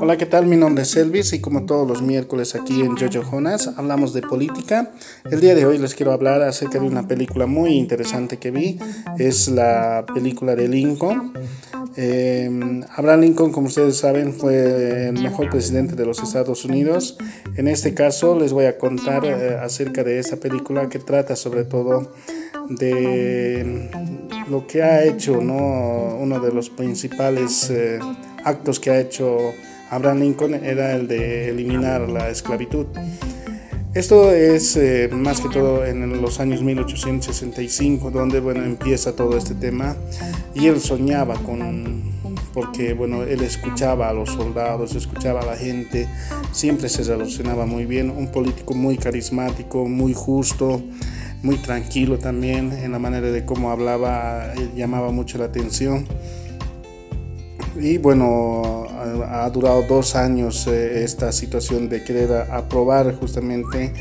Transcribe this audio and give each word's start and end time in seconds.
Hola, 0.00 0.16
¿qué 0.16 0.26
tal? 0.26 0.46
Mi 0.46 0.56
nombre 0.56 0.82
es 0.82 0.96
Elvis 0.96 1.32
y 1.32 1.40
como 1.40 1.66
todos 1.66 1.86
los 1.86 2.02
miércoles 2.02 2.54
aquí 2.54 2.82
en 2.82 2.96
Jojo 2.96 3.30
Jonas 3.30 3.70
hablamos 3.76 4.12
de 4.12 4.22
política. 4.22 4.92
El 5.30 5.40
día 5.40 5.54
de 5.54 5.66
hoy 5.66 5.78
les 5.78 5.94
quiero 5.94 6.12
hablar 6.12 6.42
acerca 6.42 6.78
de 6.78 6.86
una 6.86 7.06
película 7.08 7.46
muy 7.46 7.74
interesante 7.74 8.38
que 8.38 8.50
vi. 8.50 8.78
Es 9.18 9.48
la 9.48 10.04
película 10.14 10.54
de 10.54 10.68
Lincoln. 10.68 11.32
Eh, 11.96 12.82
Abraham 12.96 13.20
Lincoln, 13.22 13.50
como 13.50 13.66
ustedes 13.66 13.96
saben, 13.96 14.32
fue 14.32 15.08
el 15.08 15.20
mejor 15.20 15.50
presidente 15.50 15.96
de 15.96 16.06
los 16.06 16.20
Estados 16.20 16.64
Unidos. 16.64 17.18
En 17.56 17.66
este 17.66 17.94
caso 17.94 18.38
les 18.38 18.52
voy 18.52 18.66
a 18.66 18.78
contar 18.78 19.24
eh, 19.24 19.58
acerca 19.60 20.04
de 20.04 20.18
esta 20.18 20.36
película 20.36 20.88
que 20.88 21.00
trata 21.00 21.34
sobre 21.34 21.64
todo 21.64 22.12
de 22.68 23.90
lo 24.48 24.66
que 24.66 24.82
ha 24.82 25.04
hecho, 25.04 25.40
¿no? 25.40 26.16
uno 26.20 26.40
de 26.40 26.52
los 26.52 26.70
principales 26.70 27.70
eh, 27.70 27.98
actos 28.44 28.80
que 28.80 28.90
ha 28.90 29.00
hecho 29.00 29.52
Abraham 29.90 30.20
Lincoln 30.20 30.54
era 30.54 30.94
el 30.94 31.08
de 31.08 31.48
eliminar 31.48 32.08
la 32.08 32.28
esclavitud. 32.28 32.86
Esto 33.94 34.30
es 34.30 34.76
eh, 34.76 35.08
más 35.10 35.40
que 35.40 35.48
todo 35.48 35.84
en 35.84 36.20
los 36.20 36.40
años 36.40 36.62
1865, 36.62 38.10
donde 38.10 38.38
bueno, 38.38 38.62
empieza 38.62 39.16
todo 39.16 39.36
este 39.36 39.54
tema 39.54 39.96
y 40.54 40.66
él 40.66 40.78
soñaba 40.80 41.34
con, 41.36 42.02
porque 42.52 42.92
bueno, 42.92 43.22
él 43.22 43.40
escuchaba 43.40 44.10
a 44.10 44.12
los 44.12 44.30
soldados, 44.30 44.94
escuchaba 44.94 45.40
a 45.40 45.46
la 45.46 45.56
gente, 45.56 46.06
siempre 46.52 46.88
se 46.90 47.02
relacionaba 47.02 47.64
muy 47.64 47.86
bien, 47.86 48.10
un 48.10 48.30
político 48.30 48.74
muy 48.74 48.98
carismático, 48.98 49.88
muy 49.88 50.12
justo, 50.12 50.82
muy 51.42 51.56
tranquilo 51.56 52.18
también 52.18 52.72
en 52.72 52.92
la 52.92 52.98
manera 52.98 53.30
de 53.30 53.44
cómo 53.46 53.70
hablaba, 53.70 54.52
llamaba 54.76 55.10
mucho 55.12 55.38
la 55.38 55.46
atención. 55.46 56.06
Y 57.80 57.98
bueno, 57.98 58.86
ha, 59.28 59.48
durado 59.50 59.82
dos 59.82 60.16
años 60.16 60.66
eh, 60.66 61.04
esta 61.04 61.30
situación 61.30 61.88
de 61.88 62.02
querer 62.02 62.32
aprobar 62.50 63.14
justamente 63.14 63.92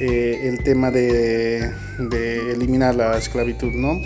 eh, 0.00 0.48
el 0.48 0.64
tema 0.64 0.90
de, 0.90 1.70
eliminar 2.52 2.94
la 2.94 3.18
esclavitud, 3.18 3.72
¿no? 3.72 4.00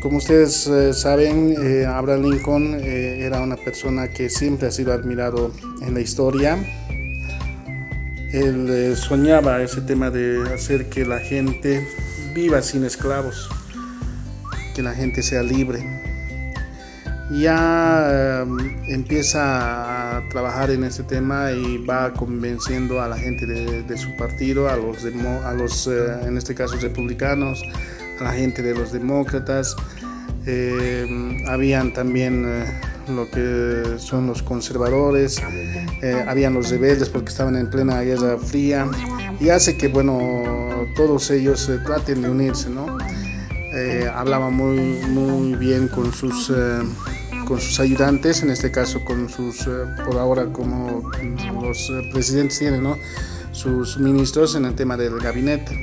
Como 0.00 0.18
ustedes 0.18 0.66
eh, 0.66 0.94
saben, 0.94 1.54
Abraham 1.86 2.30
Lincoln 2.30 2.74
era 2.82 3.40
una 3.40 3.56
persona 3.56 4.08
que 4.08 4.30
siempre 4.30 4.68
ha 4.68 4.70
sido 4.70 4.92
admirado 4.92 5.52
en 5.82 5.94
la 5.94 6.00
historia. 6.00 6.58
Él 8.32 8.96
soñaba 8.96 9.62
ese 9.62 9.80
tema 9.82 10.10
de 10.10 10.42
hacer 10.52 10.88
que 10.88 11.04
la 11.04 11.20
gente 11.20 11.86
viva 12.34 12.62
sin 12.62 12.84
esclavos, 12.84 13.48
que 14.74 14.82
la 14.82 14.92
gente 14.94 15.22
sea 15.22 15.42
libre 15.42 16.13
ya 17.30 18.42
em, 18.42 18.76
empieza 18.88 20.16
a 20.16 20.28
trabajar 20.28 20.70
en 20.70 20.84
este 20.84 21.02
tema 21.02 21.52
y 21.52 21.78
va 21.78 22.12
convenciendo 22.12 23.00
a 23.00 23.08
la 23.08 23.16
gente 23.16 23.46
de, 23.46 23.96
su 23.96 24.14
partido, 24.16 24.68
a 24.68 24.76
los, 24.76 25.04
a 25.44 25.54
los 25.54 25.86
eh, 25.86 26.26
en 26.26 26.36
este 26.36 26.54
caso, 26.54 26.76
republicanos, 26.76 27.62
a 28.20 28.24
la 28.24 28.32
gente 28.32 28.62
de 28.62 28.74
los 28.74 28.92
demócratas. 28.92 29.74
Em, 30.46 31.46
habían 31.48 31.94
también 31.94 32.44
eh, 32.46 32.66
lo 33.08 33.30
que 33.30 33.96
son 33.98 34.26
los 34.26 34.42
conservadores, 34.42 35.40
eh, 36.02 36.24
habían 36.28 36.52
los 36.52 36.68
rebeldes 36.68 37.08
porque 37.08 37.30
estaban 37.30 37.56
en 37.56 37.70
plena 37.70 38.02
guerra 38.02 38.36
fría 38.36 38.86
y 39.40 39.48
hace 39.48 39.78
que, 39.78 39.88
bueno, 39.88 40.42
todos 40.94 41.30
ellos 41.30 41.70
traten 41.86 42.22
de 42.22 42.28
unirse, 42.28 42.68
¿no? 42.68 42.98
hablaba 44.14 44.50
muy, 44.50 44.78
muy 45.08 45.56
bien 45.56 45.88
con 45.88 46.12
sus 46.12 46.48
con 47.44 47.60
sus 47.60 47.80
ayudantes, 47.80 48.42
en 48.42 48.50
este 48.50 48.70
caso 48.70 49.04
con 49.04 49.28
sus, 49.28 49.66
eh, 49.66 49.70
por 50.04 50.16
ahora 50.18 50.46
como 50.46 51.10
los 51.62 51.90
eh, 51.90 52.10
presidentes 52.12 52.58
tienen, 52.58 52.82
¿no? 52.82 52.96
sus 53.52 53.98
ministros 53.98 54.54
en 54.56 54.64
el 54.64 54.74
tema 54.74 54.96
del 54.96 55.18
gabinete. 55.18 55.78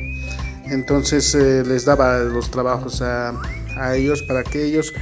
Entonces 0.65 1.33
eh, 1.35 1.63
les 1.65 1.85
daba 1.85 2.19
los 2.19 2.51
trabajos 2.51 3.01
a, 3.01 3.39
a, 3.77 3.95
ellos 3.95 4.23
para 4.23 4.43
que 4.43 4.63
ellos 4.63 4.93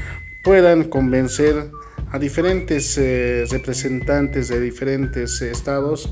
puedan 0.44 0.86
convencer 0.86 1.72
a 2.12 2.18
diferentes 2.18 3.00
representantes 3.52 4.48
de 4.48 4.60
diferentes 4.60 5.44
estados 5.44 6.12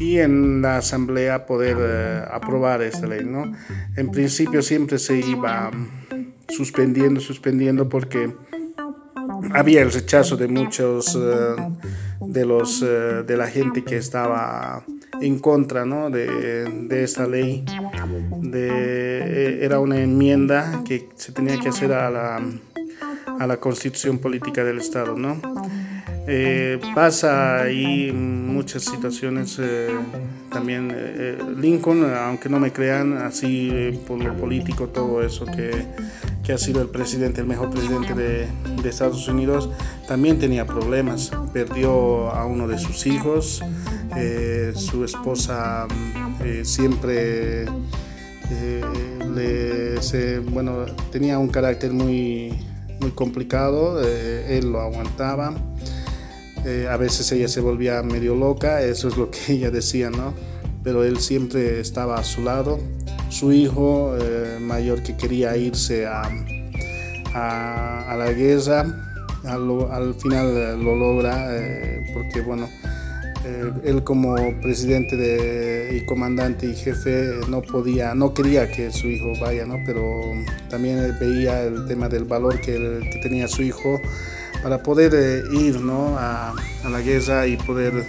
y 0.00 0.18
en 0.18 0.60
la 0.60 0.78
asamblea 0.78 1.46
poder 1.46 2.26
aprobar 2.32 2.82
esta 2.82 3.06
ley. 3.06 3.24
¿no? 3.24 3.52
En 3.96 4.10
principio 4.10 4.60
siempre 4.60 4.98
se 4.98 5.20
iba 5.20 5.70
suspendiendo, 6.48 7.20
suspendiendo 7.20 7.88
porque 7.88 8.34
había 9.56 9.82
el 9.82 9.90
rechazo 9.90 10.36
de 10.36 10.48
muchos 10.48 11.16
eh, 11.16 11.56
de 12.20 12.44
los 12.44 12.82
eh, 12.82 13.24
de 13.26 13.36
la 13.36 13.46
gente 13.46 13.82
que 13.82 13.96
estaba 13.96 14.84
en 15.20 15.38
contra 15.38 15.86
¿no? 15.86 16.10
de, 16.10 16.64
de, 16.88 17.02
esta 17.02 17.26
ley 17.26 17.64
de, 18.42 18.68
eh, 18.68 19.64
era 19.64 19.80
una 19.80 19.98
enmienda 19.98 20.82
que 20.86 21.08
se 21.16 21.32
tenía 21.32 21.58
que 21.58 21.70
hacer 21.70 21.92
a 21.92 22.10
la, 22.10 22.40
a 23.38 23.46
la 23.46 23.56
constitución 23.56 24.18
política 24.18 24.62
del 24.62 24.78
estado 24.78 25.16
¿no? 25.16 25.40
pasa 26.94 27.62
ahí 27.62 28.12
muchas 28.12 28.82
situaciones 28.82 29.60
también 30.50 30.92
Lincoln 31.56 32.04
aunque 32.12 32.48
no 32.48 32.58
me 32.58 32.72
crean 32.72 33.16
así 33.18 34.00
por 34.08 34.22
lo 34.22 34.34
político 34.34 34.88
todo 34.88 35.22
eso 35.22 35.46
que 35.46 35.70
que 36.46 36.52
ha 36.52 36.58
sido 36.58 36.80
el 36.80 36.88
presidente, 36.88 37.40
el 37.40 37.48
mejor 37.48 37.70
presidente 37.70 38.14
de, 38.14 38.46
Estados 38.88 39.26
Unidos, 39.26 39.68
también 40.06 40.38
tenía 40.38 40.64
problemas. 40.64 41.32
Perdió 41.52 42.30
a 42.30 42.46
uno 42.46 42.68
de 42.68 42.78
sus 42.78 43.04
hijos, 43.06 43.60
eh, 44.16 44.72
su 44.76 45.04
esposa 45.04 45.88
eh, 46.44 46.62
siempre 46.64 47.64
eh, 47.64 48.84
le, 49.34 50.40
bueno, 50.52 50.86
tenía 51.10 51.36
un 51.40 51.48
carácter 51.48 51.92
muy, 51.92 52.56
muy 53.00 53.10
complicado, 53.10 54.00
él 54.00 54.70
lo 54.70 54.80
aguantaba. 54.80 55.52
a 56.88 56.96
veces 56.96 57.32
ella 57.32 57.48
se 57.48 57.60
volvía 57.60 58.00
medio 58.04 58.36
loca, 58.36 58.82
eso 58.82 59.08
es 59.08 59.16
lo 59.16 59.32
que 59.32 59.40
ella 59.54 59.72
decía, 59.72 60.10
¿no? 60.10 60.32
Pero 60.84 61.02
él 61.02 61.18
siempre 61.18 61.80
estaba 61.80 62.18
a 62.18 62.22
su 62.22 62.42
lado 62.42 62.78
su 63.28 63.52
hijo 63.52 64.16
eh, 64.18 64.58
mayor 64.60 65.02
que 65.02 65.16
quería 65.16 65.56
irse 65.56 66.06
a, 66.06 66.22
a, 67.34 68.16
la 68.16 68.32
guerra, 68.32 68.86
al, 69.44 70.14
final 70.14 70.82
lo 70.82 70.96
logra 70.96 71.54
eh, 71.56 72.00
porque 72.14 72.40
bueno, 72.40 72.68
eh, 73.44 73.72
él 73.84 74.02
como 74.04 74.36
presidente 74.60 75.16
de, 75.16 75.96
y 75.96 76.06
comandante 76.06 76.66
y 76.66 76.74
jefe 76.74 77.40
no 77.48 77.62
podía, 77.62 78.14
no 78.14 78.32
quería 78.32 78.70
que 78.70 78.90
su 78.90 79.08
hijo 79.08 79.32
vaya, 79.40 79.66
¿no? 79.66 79.76
pero 79.84 80.02
también 80.70 81.16
veía 81.20 81.62
el 81.64 81.86
tema 81.86 82.08
del 82.08 82.24
valor 82.24 82.60
que, 82.60 83.00
que 83.12 83.20
tenía 83.22 83.48
su 83.48 83.62
hijo 83.62 84.00
para 84.62 84.82
poder 84.82 85.44
ir 85.52 85.80
¿no? 85.80 86.16
a, 86.18 86.54
a, 86.84 86.88
la 86.88 87.00
guerra 87.00 87.46
y 87.46 87.56
poder 87.56 88.04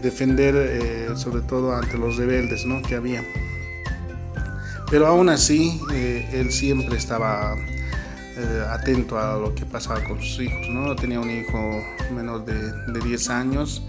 defender 0.00 1.14
sobre 1.16 1.42
todo 1.42 1.74
ante 1.74 1.98
los 1.98 2.16
rebeldes 2.16 2.64
¿no? 2.64 2.80
que 2.80 2.94
había. 2.94 3.22
Pero 4.94 5.08
aún 5.08 5.28
así, 5.28 5.80
eh, 5.92 6.24
él 6.34 6.52
siempre 6.52 6.96
estaba 6.96 7.56
eh, 8.36 8.64
atento 8.70 9.18
a 9.18 9.36
lo 9.36 9.52
que 9.52 9.66
pasaba 9.66 10.04
con 10.04 10.22
sus 10.22 10.38
hijos. 10.38 10.68
¿no? 10.68 10.94
Tenía 10.94 11.18
un 11.18 11.28
hijo 11.28 11.82
menor 12.14 12.44
de, 12.44 12.70
de 12.92 13.00
10 13.00 13.30
años 13.30 13.82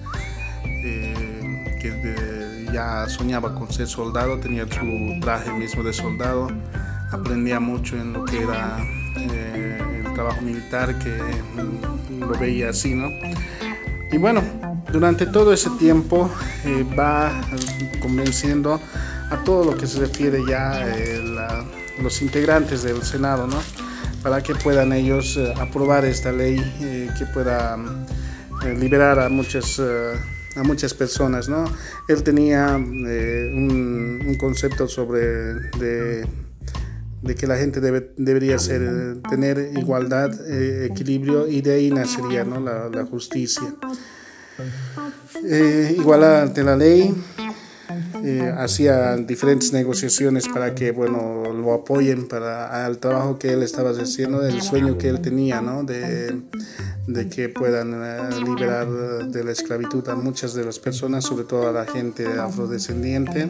eh, 0.66 1.78
que 1.80 2.66
ya 2.74 3.08
soñaba 3.08 3.54
con 3.54 3.72
ser 3.72 3.86
soldado, 3.86 4.40
tenía 4.40 4.66
su 4.66 5.20
traje 5.22 5.52
mismo 5.52 5.84
de 5.84 5.94
soldado, 5.94 6.48
aprendía 7.12 7.60
mucho 7.60 7.96
en 7.98 8.12
lo 8.12 8.26
que 8.26 8.42
era 8.42 8.80
el 9.16 10.12
trabajo 10.16 10.42
militar, 10.42 10.98
que 10.98 11.16
lo 12.20 12.34
veía 12.40 12.70
así. 12.72 12.96
¿no? 12.96 13.10
Y 14.12 14.18
bueno, 14.18 14.42
durante 14.92 15.28
todo 15.28 15.54
ese 15.54 15.70
tiempo 15.78 16.32
va 16.98 17.32
convenciendo 18.02 18.82
a 19.30 19.44
todo 19.44 19.66
lo 19.66 19.78
que 19.78 19.88
se 19.88 20.00
refiere 20.00 20.44
ya 20.48 20.88
eh, 20.88 21.22
los 22.02 22.22
integrantes 22.22 22.84
del 22.84 23.02
Senado, 23.04 23.48
¿no? 23.48 23.62
Para 24.22 24.42
que 24.42 24.56
puedan 24.56 24.94
ellos 24.94 25.38
eh, 25.38 25.54
aprobar 25.60 26.06
esta 26.06 26.32
ley 26.32 26.60
eh, 26.82 27.10
que 27.18 27.26
pueda 27.26 27.78
liberar 28.80 29.20
a 29.20 29.30
muchas, 29.30 29.80
a 29.80 30.64
muchas 30.64 30.94
personas, 30.94 31.48
¿no? 31.50 31.66
Él 32.08 32.24
tenía 32.24 32.76
un, 32.76 34.36
concepto 34.40 34.88
sobre 34.88 35.20
de, 35.78 36.28
que 37.38 37.48
la 37.48 37.58
gente 37.58 37.80
debe, 37.80 38.12
debería 38.18 38.58
ser, 38.58 39.22
tener 39.30 39.72
igualdad, 39.78 40.32
equilibrio 40.84 41.48
y 41.48 41.62
de 41.62 41.74
ahí 41.74 41.92
nacería 41.92 42.44
¿no? 42.44 42.60
la, 42.60 43.06
justicia. 43.06 43.76
igualdad 45.98 46.44
ante 46.44 46.64
la 46.64 46.76
ley, 46.76 47.14
eh, 48.26 49.26
diferentes 49.28 49.72
negociaciones 49.72 50.48
para 50.48 50.74
que 50.74 50.92
bueno 50.92 51.54
lo 51.54 51.74
apoyen 51.74 52.28
para 52.28 52.86
el 52.88 52.98
trabajo 52.98 53.38
que 53.38 53.54
él 53.54 53.64
estaba 53.64 53.92
haciendo 53.92 54.46
el 54.46 54.62
sueño 54.62 54.98
que 54.98 55.10
él 55.10 55.22
tenía 55.22 55.62
¿no? 55.62 55.84
de, 55.84 56.42
de 57.08 57.30
que 57.30 57.50
puedan 57.50 57.94
eh, 57.94 58.44
liberar 58.44 58.88
de 58.88 59.44
la 59.44 59.52
esclavitud 59.52 60.08
a 60.10 60.16
muchas 60.16 60.54
de 60.54 60.64
las 60.64 60.80
personas, 60.80 61.26
sobre 61.26 61.44
todo 61.46 61.68
a 61.70 61.72
la 61.72 61.86
gente 61.86 62.26
afrodescendiente, 62.26 63.50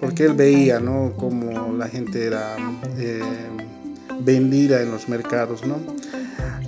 porque 0.00 0.24
él 0.24 0.34
veía 0.34 0.78
¿no? 0.78 1.14
como 1.16 1.72
la 1.74 1.88
gente 1.88 2.26
era 2.26 2.56
eh, 2.98 3.20
vendida 4.20 4.82
en 4.82 4.90
los 4.90 5.08
mercados. 5.08 5.66
¿no? 5.66 5.78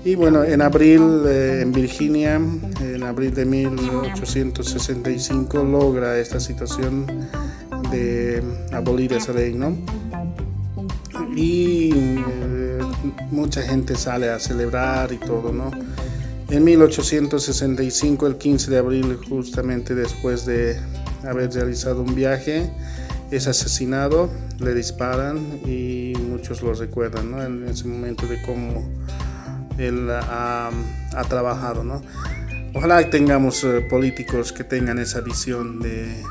Y 0.05 0.15
bueno, 0.15 0.45
en 0.45 0.63
abril 0.63 1.23
eh, 1.27 1.61
en 1.63 1.73
Virginia, 1.73 2.35
en 2.35 2.94
abril 3.05 3.35
de 3.35 3.45
1865, 3.45 5.65
logra 5.65 6.19
esta 6.19 6.41
situación 6.41 7.07
de 7.91 8.43
abolir 8.73 9.13
esa 9.13 9.33
ley, 9.33 9.55
¿no? 9.55 9.77
Y 11.37 11.93
mucha 13.31 13.63
gente 13.63 13.97
sale 13.97 14.31
a 14.31 14.39
celebrar 14.39 15.13
y 15.13 15.19
todo, 15.19 15.53
¿no? 15.53 15.71
En 16.51 16.63
1865, 16.63 18.27
el 18.27 18.37
15 18.37 18.71
de 18.71 18.79
abril, 18.79 19.19
justamente 19.29 19.95
después 19.95 20.47
de 20.47 20.79
haber 21.27 21.53
realizado 21.53 22.03
un 22.03 22.15
viaje, 22.15 22.71
es 23.31 23.49
asesinado, 23.49 24.31
le 24.61 24.75
disparan 24.75 25.39
y 25.67 26.13
muchos 26.29 26.63
lo 26.63 26.75
recuerdan 26.75 27.31
¿no? 27.31 27.43
en 27.43 27.67
ese 27.67 27.89
momento 27.89 28.27
de 28.27 28.41
cómo 28.43 28.87
él 29.79 30.09
ha 30.11 30.71
trabajado. 31.29 31.83
¿no? 31.83 32.03
Ojalá 32.75 33.09
tengamos 33.09 33.63
eh, 33.63 33.81
políticos 33.83 34.53
que 34.53 34.65
tengan 34.65 34.99
esa 34.99 35.21
visión 35.21 35.79
de 35.79 36.23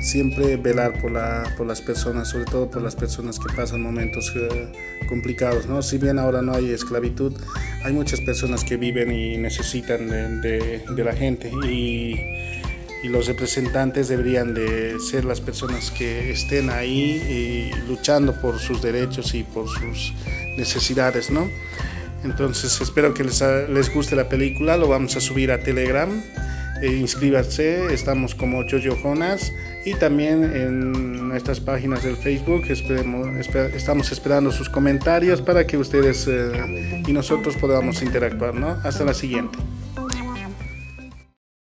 siempre 0.00 0.56
velar 0.56 1.00
por, 1.00 1.12
la, 1.12 1.44
por 1.58 1.66
las 1.66 1.82
personas, 1.82 2.28
sobre 2.28 2.46
todo 2.46 2.70
por 2.70 2.82
las 2.82 2.96
personas 2.96 3.38
que 3.38 3.52
pasan 3.54 3.82
momentos 3.82 4.32
eh, 4.34 4.72
complicados. 5.08 5.66
¿no? 5.66 5.82
Si 5.82 5.98
bien 5.98 6.18
ahora 6.18 6.40
no 6.40 6.54
hay 6.54 6.70
esclavitud, 6.70 7.34
hay 7.84 7.92
muchas 7.92 8.20
personas 8.22 8.64
que 8.64 8.78
viven 8.78 9.12
y 9.12 9.36
necesitan 9.36 10.08
de, 10.40 10.82
de, 10.88 11.04
la 11.04 11.12
gente 11.12 11.50
y, 11.68 12.16
los 13.04 13.26
representantes 13.26 14.08
deberían 14.08 14.54
de 14.54 14.98
ser 14.98 15.26
las 15.26 15.38
personas 15.38 15.90
que 15.90 16.30
estén 16.30 16.70
ahí 16.70 17.70
y 17.70 17.86
luchando 17.86 18.32
por 18.40 18.58
sus 18.58 18.80
derechos 18.80 19.34
y 19.34 19.42
por 19.42 19.68
sus 19.68 20.14
necesidades. 20.56 21.28
¿no? 21.28 21.50
Entonces 22.24 22.80
espero 22.80 23.14
que 23.14 23.24
les, 23.24 23.42
les 23.68 23.92
guste 23.92 24.16
la 24.16 24.28
película, 24.28 24.76
lo 24.76 24.88
vamos 24.88 25.16
a 25.16 25.20
subir 25.20 25.52
a 25.52 25.60
Telegram. 25.60 26.10
E 26.82 26.88
inscríbase, 26.88 27.94
estamos 27.94 28.34
como 28.34 28.62
Jojo 28.68 29.00
Jonas 29.00 29.52
y 29.84 29.94
también 29.94 30.44
en 30.44 31.28
nuestras 31.28 31.60
páginas 31.60 32.02
del 32.02 32.16
Facebook 32.16 32.64
esperemos, 32.68 33.28
estamos 33.74 34.10
esperando 34.10 34.50
sus 34.50 34.68
comentarios 34.68 35.40
para 35.40 35.66
que 35.66 35.76
ustedes 35.76 36.26
eh, 36.28 37.02
y 37.06 37.12
nosotros 37.12 37.56
podamos 37.56 38.02
interactuar. 38.02 38.54
¿no? 38.54 38.76
Hasta 38.82 39.04
la 39.04 39.14
siguiente. 39.14 39.56